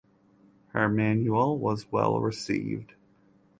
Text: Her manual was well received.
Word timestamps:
Her 0.69 0.89
manual 0.89 1.59
was 1.59 1.91
well 1.91 2.19
received. 2.21 2.93